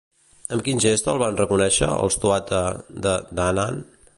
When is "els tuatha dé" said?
2.07-3.15